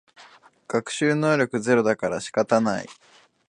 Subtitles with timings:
[0.67, 2.87] 学習能力ゼロだから仕方ない